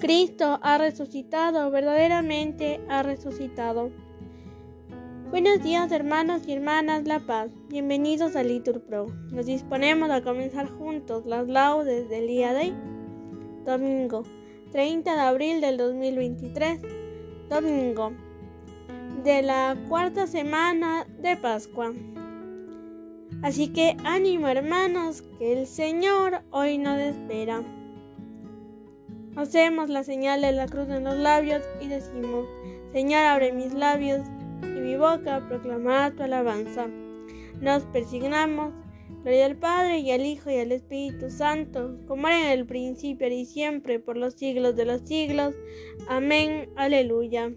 [0.00, 3.90] Cristo ha resucitado, verdaderamente ha resucitado.
[5.28, 9.08] Buenos días hermanos y hermanas La Paz, bienvenidos a Litur Pro.
[9.30, 12.74] Nos disponemos a comenzar juntos las laudes del día de hoy,
[13.66, 14.22] domingo
[14.72, 16.80] 30 de abril del 2023,
[17.50, 18.12] domingo
[19.22, 21.92] de la cuarta semana de Pascua.
[23.42, 27.62] Así que ánimo hermanos, que el Señor hoy nos espera.
[29.36, 32.46] Hacemos la señal de la cruz en los labios y decimos,
[32.92, 34.26] Señor, abre mis labios
[34.62, 36.88] y mi boca proclamará tu alabanza.
[37.60, 38.72] Nos persignamos,
[39.22, 43.28] gloria al Padre y al Hijo y al Espíritu Santo, como era en el principio
[43.28, 45.54] y siempre, por los siglos de los siglos.
[46.08, 47.52] Amén, aleluya.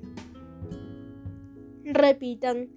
[1.85, 2.70] Repitan,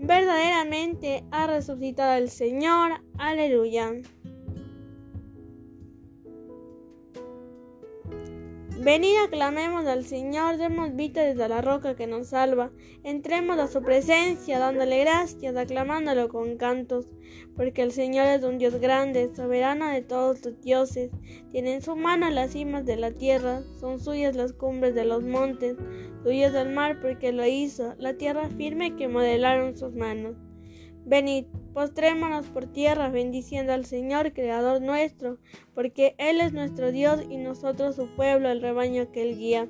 [0.00, 3.92] verdaderamente ha resucitado el Señor, aleluya.
[8.82, 12.70] Venid aclamemos al Señor, demos vista desde la roca que nos salva,
[13.04, 17.04] entremos a su presencia dándole gracias, aclamándolo con cantos,
[17.56, 21.10] porque el Señor es un Dios grande, soberano de todos los dioses,
[21.50, 25.22] tiene en su mano las cimas de la tierra, son suyas las cumbres de los
[25.22, 25.76] montes,
[26.24, 30.36] suyas el mar porque lo hizo, la tierra firme que modelaron sus manos.
[31.04, 35.38] Venid, postrémonos por tierra, bendiciendo al Señor, Creador nuestro,
[35.74, 39.68] porque Él es nuestro Dios y nosotros su pueblo, el rebaño que Él guía.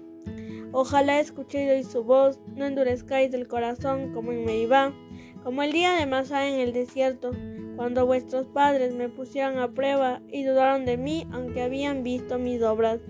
[0.73, 4.95] Ojalá escuchéis hoy su voz, no endurezcáis el corazón como en Meibá,
[5.43, 7.33] como el día de Masá en el desierto,
[7.77, 12.63] cuando vuestros padres me pusieron a prueba y dudaron de mí, aunque habían visto mis
[12.63, 13.01] obras.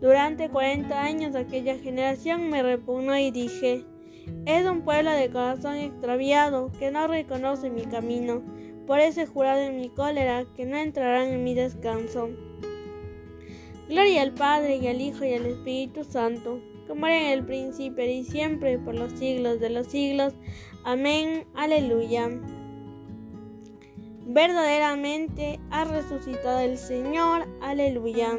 [0.00, 3.84] Durante cuarenta años aquella generación me repugnó y dije,
[4.46, 8.42] es un pueblo de corazón extraviado que no reconoce mi camino.
[8.86, 12.30] Por ese jurado en mi cólera que no entrarán en mi descanso.
[13.88, 18.04] Gloria al Padre y al Hijo y al Espíritu Santo, como era en el principio
[18.04, 20.34] y siempre, por los siglos de los siglos.
[20.84, 21.46] Amén.
[21.54, 22.30] Aleluya.
[24.26, 27.46] Verdaderamente ha resucitado el Señor.
[27.60, 28.38] Aleluya.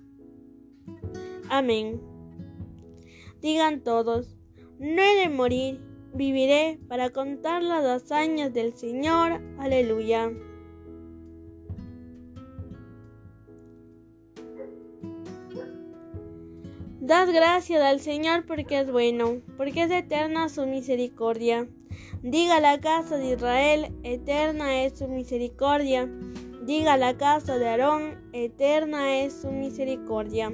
[1.53, 1.99] Amén.
[3.41, 4.37] Digan todos,
[4.79, 5.81] no he de morir,
[6.13, 9.41] viviré para contar las hazañas del Señor.
[9.59, 10.31] Aleluya.
[17.01, 21.67] Dad gracias al Señor porque es bueno, porque es eterna su misericordia.
[22.23, 26.09] Diga la casa de Israel, eterna es su misericordia.
[26.63, 30.53] Diga la casa de Aarón, eterna es su misericordia.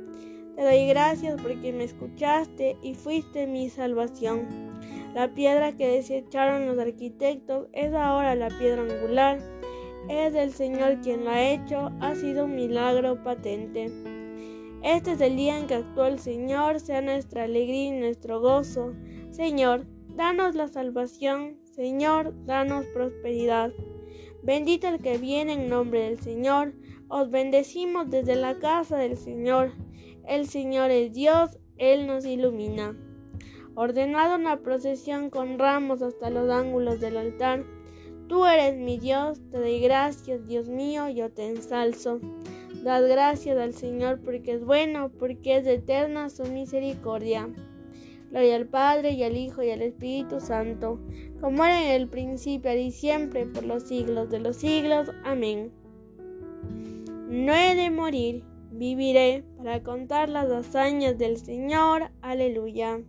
[0.61, 4.47] Te doy gracias porque me escuchaste y fuiste mi salvación.
[5.15, 9.39] La piedra que desecharon los arquitectos es ahora la piedra angular.
[10.07, 13.91] Es el Señor quien lo ha hecho, ha sido un milagro patente.
[14.83, 18.93] Este es el día en que actuó el Señor, sea nuestra alegría y nuestro gozo.
[19.31, 21.57] Señor, danos la salvación.
[21.63, 23.71] Señor, danos prosperidad.
[24.43, 26.75] Bendito el que viene en nombre del Señor.
[27.07, 29.71] Os bendecimos desde la casa del Señor.
[30.27, 32.95] El Señor es Dios, Él nos ilumina.
[33.75, 37.65] Ordenado una procesión con ramos hasta los ángulos del altar.
[38.27, 42.19] Tú eres mi Dios, te doy gracias, Dios mío, yo te ensalzo.
[42.83, 47.49] Dad gracias al Señor porque es bueno, porque es eterna su misericordia.
[48.31, 50.99] Gloria al Padre y al Hijo y al Espíritu Santo,
[51.41, 55.09] como era en el principio y siempre, por los siglos de los siglos.
[55.25, 55.71] Amén.
[57.27, 62.09] No he de morir, viviré para contar las hazañas del Señor.
[62.21, 62.99] Aleluya.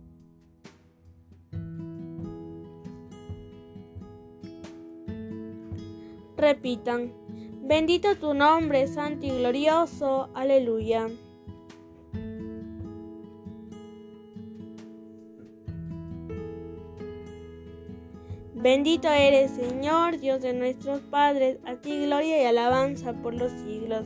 [6.37, 7.13] Repitan,
[7.63, 10.29] bendito tu nombre, santo y glorioso.
[10.35, 11.07] Aleluya.
[18.63, 24.05] Bendito eres, Señor, Dios de nuestros padres, a ti gloria y alabanza por los siglos.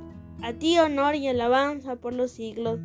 [0.43, 2.79] A ti honor y alabanza por los siglos.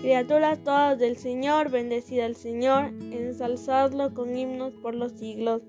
[0.00, 5.62] Criaturas todas del Señor, bendecida al Señor, ensalzadlo con himnos por los siglos.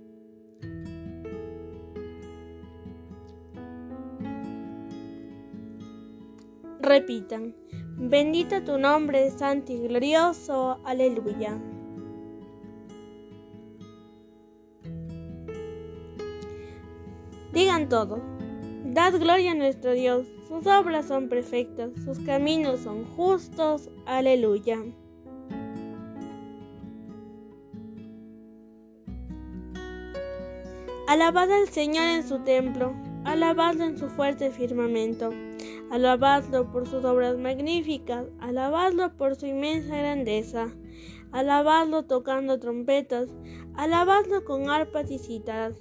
[6.79, 7.56] Repitan.
[7.97, 10.79] Bendito tu nombre, santo y glorioso.
[10.85, 11.59] Aleluya.
[17.51, 18.21] Digan todo.
[18.85, 20.27] Dad gloria a nuestro Dios.
[20.47, 23.89] Sus obras son perfectas, sus caminos son justos.
[24.05, 24.77] Aleluya.
[31.07, 32.94] Alabad al Señor en su templo,
[33.25, 35.31] alabadlo en su fuerte firmamento.
[35.91, 40.69] Alabadlo por sus obras magníficas, alabadlo por su inmensa grandeza,
[41.31, 43.29] alabadlo tocando trompetas,
[43.75, 45.75] alabadlo con arpas y cítaras,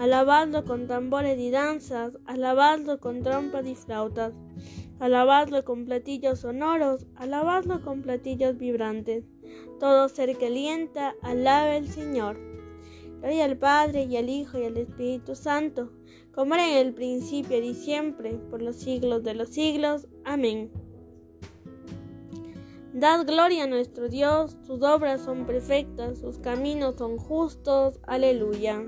[0.00, 4.32] alabadlo con tambores y danzas, alabadlo con trompas y flautas,
[4.98, 9.24] alabadlo con platillos sonoros, alabadlo con platillos vibrantes.
[9.78, 12.38] Todo ser que alienta, alabe al Señor.
[13.20, 15.90] Gloria al Padre y al Hijo y al Espíritu Santo
[16.32, 20.06] como era en el principio y siempre, por los siglos de los siglos.
[20.24, 20.70] Amén.
[22.94, 28.00] Dad gloria a nuestro Dios, sus obras son perfectas, sus caminos son justos.
[28.04, 28.82] Aleluya.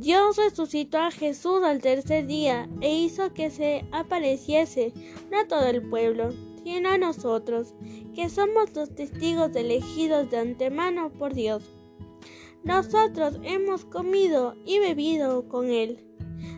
[0.00, 4.92] Dios resucitó a Jesús al tercer día e hizo que se apareciese
[5.30, 7.72] no a todo el pueblo, sino a nosotros,
[8.14, 11.62] que somos los testigos elegidos de antemano por Dios.
[12.62, 16.04] Nosotros hemos comido y bebido con Él,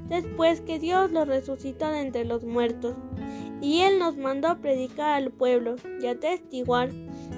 [0.09, 2.97] después que Dios lo resucitó de entre los muertos,
[3.61, 6.91] y Él nos mandó predicar al pueblo y atestiguar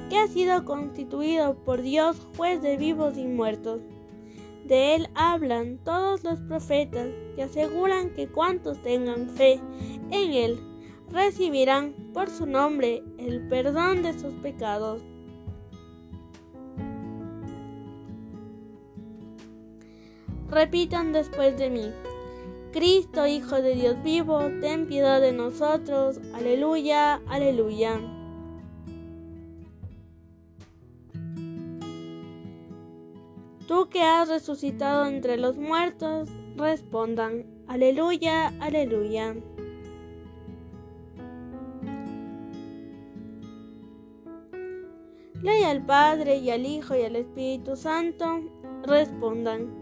[0.08, 3.82] que ha sido constituido por Dios juez de vivos y muertos.
[4.64, 9.60] De Él hablan todos los profetas y aseguran que cuantos tengan fe
[10.10, 10.60] en Él
[11.10, 15.02] recibirán por su nombre el perdón de sus pecados.
[20.48, 21.92] Repitan después de mí.
[22.72, 26.20] Cristo, Hijo de Dios vivo, ten piedad de nosotros.
[26.34, 28.19] Aleluya, aleluya.
[33.70, 37.46] Tú que has resucitado entre los muertos, respondan.
[37.68, 39.36] Aleluya, aleluya.
[45.34, 48.40] Gloria al Padre y al Hijo y al Espíritu Santo,
[48.82, 49.72] respondan.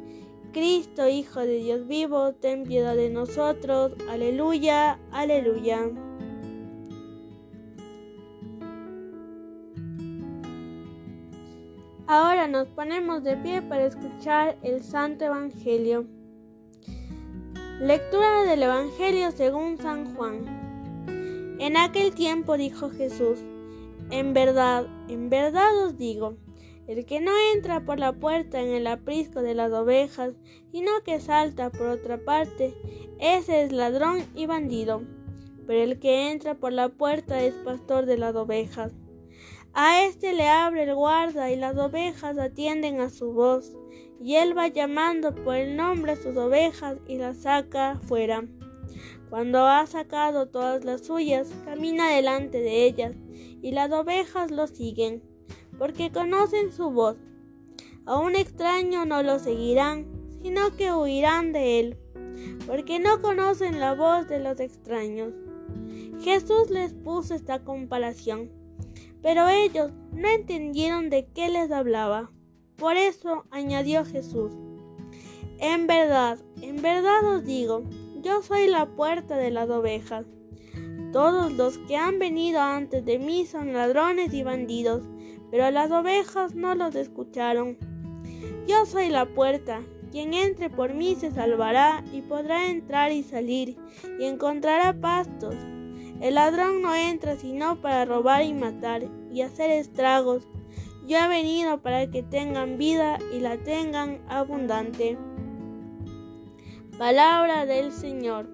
[0.52, 3.94] Cristo, Hijo de Dios vivo, ten piedad de nosotros.
[4.10, 5.90] Aleluya, aleluya.
[12.10, 16.06] Ahora nos ponemos de pie para escuchar el Santo Evangelio.
[17.82, 21.56] Lectura del Evangelio según San Juan.
[21.60, 23.40] En aquel tiempo dijo Jesús,
[24.10, 26.38] en verdad, en verdad os digo,
[26.86, 30.32] el que no entra por la puerta en el aprisco de las ovejas,
[30.72, 32.74] sino que salta por otra parte,
[33.20, 35.02] ese es ladrón y bandido.
[35.66, 38.94] Pero el que entra por la puerta es pastor de las ovejas.
[39.80, 43.76] A éste le abre el guarda y las ovejas atienden a su voz,
[44.20, 48.44] y él va llamando por el nombre a sus ovejas y las saca fuera.
[49.30, 53.14] Cuando ha sacado todas las suyas, camina delante de ellas,
[53.62, 55.22] y las ovejas lo siguen
[55.78, 57.16] porque conocen su voz.
[58.04, 60.08] A un extraño no lo seguirán,
[60.42, 61.96] sino que huirán de él,
[62.66, 65.34] porque no conocen la voz de los extraños.
[66.20, 68.57] Jesús les puso esta comparación,
[69.22, 72.30] pero ellos no entendieron de qué les hablaba.
[72.76, 74.52] Por eso añadió Jesús,
[75.60, 77.82] en verdad, en verdad os digo,
[78.22, 80.24] yo soy la puerta de las ovejas.
[81.12, 85.02] Todos los que han venido antes de mí son ladrones y bandidos,
[85.50, 87.76] pero las ovejas no los escucharon.
[88.68, 89.82] Yo soy la puerta,
[90.12, 93.76] quien entre por mí se salvará y podrá entrar y salir
[94.20, 95.56] y encontrará pastos.
[96.20, 100.48] El ladrón no entra sino para robar y matar y hacer estragos.
[101.06, 105.16] Yo he venido para que tengan vida y la tengan abundante.
[106.98, 108.48] Palabra del Señor.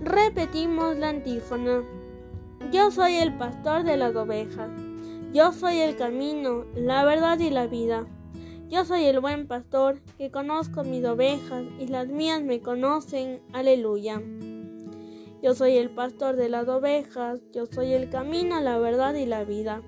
[0.00, 1.82] Repetimos la antífona.
[2.72, 4.70] Yo soy el pastor de las ovejas.
[5.34, 8.06] Yo soy el camino, la verdad y la vida.
[8.68, 13.40] Yo soy el buen pastor que conozco mis ovejas y las mías me conocen.
[13.54, 14.20] Aleluya.
[15.42, 19.44] Yo soy el pastor de las ovejas, yo soy el camino, la verdad y la
[19.44, 19.80] vida.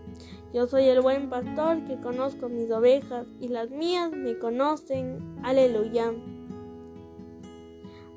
[0.55, 5.39] Yo soy el buen pastor que conozco mis ovejas y las mías me conocen.
[5.43, 6.15] Aleluya.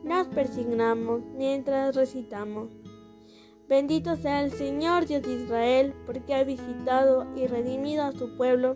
[0.05, 2.70] Nos persignamos mientras recitamos.
[3.67, 8.75] Bendito sea el Señor Dios de Israel, porque ha visitado y redimido a su pueblo,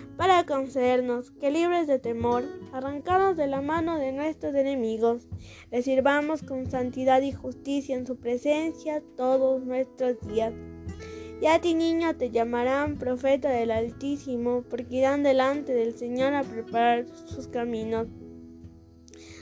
[0.21, 5.27] para concedernos que libres de temor, arrancados de la mano de nuestros enemigos,
[5.71, 10.53] le sirvamos con santidad y justicia en su presencia todos nuestros días.
[11.41, 16.43] Y a ti niño te llamarán profeta del Altísimo, porque irán delante del Señor a
[16.43, 18.07] preparar sus caminos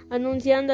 [0.10, 0.74] anunciando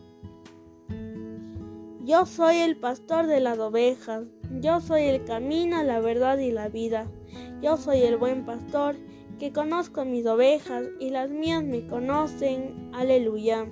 [2.03, 4.23] Yo soy el pastor de las ovejas,
[4.59, 7.05] yo soy el camino, la verdad y la vida.
[7.61, 8.95] Yo soy el buen pastor
[9.37, 12.89] que conozco mis ovejas y las mías me conocen.
[12.91, 13.67] Aleluya.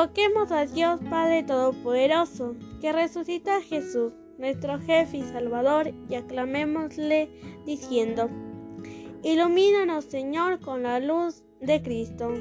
[0.00, 7.28] Invoquemos a Dios Padre Todopoderoso, que resucita a Jesús, nuestro jefe y Salvador, y aclamémosle
[7.66, 8.30] diciendo,
[9.22, 12.32] Ilumínanos Señor con la luz de Cristo.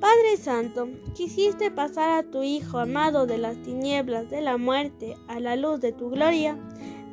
[0.00, 5.40] Padre Santo, quisiste pasar a tu Hijo amado de las tinieblas de la muerte a
[5.40, 6.56] la luz de tu gloria,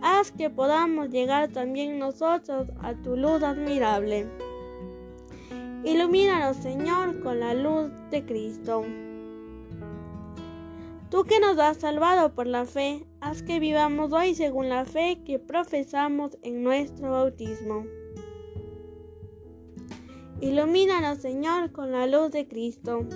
[0.01, 4.50] haz que podamos llegar también nosotros a tu luz admirable.
[5.83, 8.85] Ilumínanos, Señor, con la luz de Cristo.
[11.09, 15.23] Tú que nos has salvado por la fe, haz que vivamos hoy según la fe
[15.25, 17.85] que profesamos en nuestro bautismo.
[20.39, 23.07] Ilumínanos, Señor, con la luz de Cristo.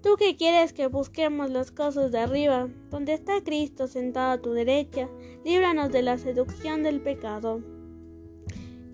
[0.00, 4.52] Tú que quieres que busquemos las cosas de arriba, donde está Cristo sentado a tu
[4.52, 5.08] derecha,
[5.44, 7.71] líbranos de la seducción del pecado.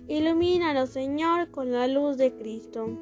[0.08, 2.98] Ilumínanos, Señor, con la luz de Cristo.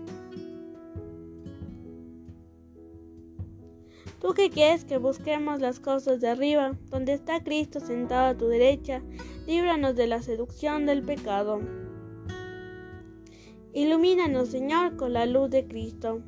[4.20, 8.48] Tú que quieres que busquemos las cosas de arriba, donde está Cristo sentado a tu
[8.48, 9.02] derecha,
[9.46, 11.60] líbranos de la seducción del pecado.
[13.72, 16.22] Ilumínanos, Señor, con la luz de Cristo.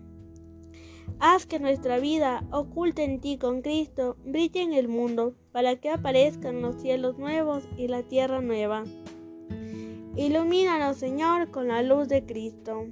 [1.19, 5.91] Haz que nuestra vida, oculta en ti con Cristo, brille en el mundo, para que
[5.91, 8.85] aparezcan los cielos nuevos y la tierra nueva.
[10.19, 12.89] Ilumínanos, Señor, con la luz de Cristo.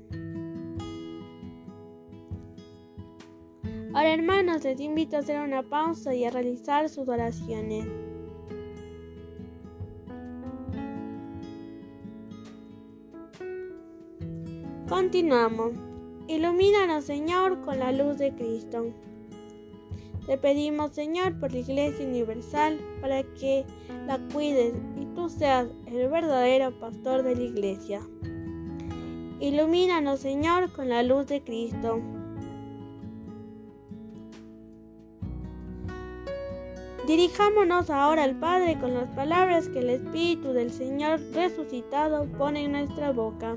[3.93, 7.85] Ahora, hermanos, les invito a hacer una pausa y a realizar sus oraciones.
[14.89, 15.73] Continuamos.
[16.29, 18.93] Ilumínanos, Señor, con la luz de Cristo.
[20.27, 23.65] Te pedimos, Señor, por la Iglesia Universal, para que
[24.07, 28.01] la cuides y tú seas el verdadero pastor de la Iglesia.
[29.39, 32.01] Ilumínanos, Señor, con la luz de Cristo.
[37.07, 42.73] Dirijámonos ahora al Padre con las palabras que el Espíritu del Señor resucitado pone en
[42.73, 43.57] nuestra boca.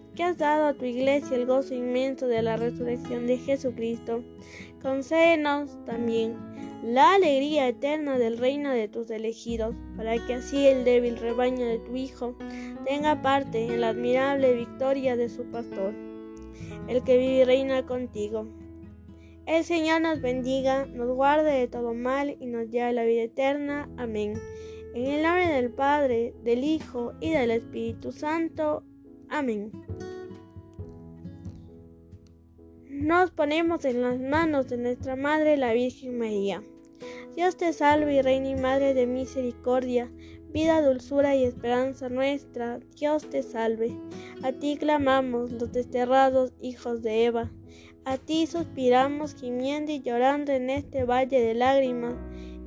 [0.21, 4.23] has dado a tu iglesia el gozo inmenso de la resurrección de Jesucristo,
[4.81, 6.35] concédenos también
[6.83, 11.79] la alegría eterna del reino de tus elegidos, para que así el débil rebaño de
[11.79, 12.35] tu Hijo
[12.85, 15.93] tenga parte en la admirable victoria de su pastor,
[16.87, 18.47] el que vive y reina contigo.
[19.45, 23.23] El Señor nos bendiga, nos guarde de todo mal y nos lleve a la vida
[23.23, 23.89] eterna.
[23.97, 24.33] Amén.
[24.93, 28.83] En el nombre del Padre, del Hijo y del Espíritu Santo.
[29.29, 29.71] Amén.
[33.01, 36.63] Nos ponemos en las manos de nuestra Madre la Virgen María.
[37.35, 40.11] Dios te salve y Reina y Madre de misericordia,
[40.49, 42.79] vida, dulzura y esperanza nuestra.
[42.95, 43.97] Dios te salve.
[44.43, 47.51] A ti clamamos los desterrados hijos de Eva.
[48.05, 52.13] A ti suspiramos gimiendo y llorando en este valle de lágrimas.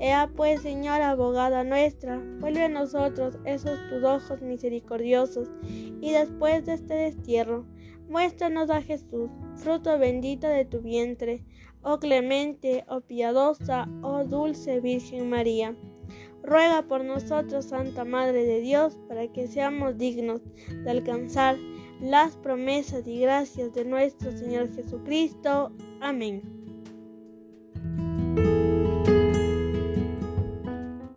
[0.01, 6.75] Ea pues, Señora abogada nuestra, vuelve a nosotros esos tus ojos misericordiosos, y después de
[6.75, 7.67] este destierro,
[8.09, 11.45] muéstranos a Jesús, fruto bendito de tu vientre,
[11.83, 15.77] oh clemente, oh piadosa, oh dulce Virgen María.
[16.43, 20.43] Ruega por nosotros, Santa Madre de Dios, para que seamos dignos
[20.85, 21.57] de alcanzar
[22.01, 25.73] las promesas y gracias de nuestro Señor Jesucristo.
[26.01, 26.64] Amén.